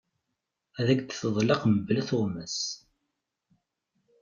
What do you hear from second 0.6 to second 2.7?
Ad ak-d-teḍleq mebla tuɣmas.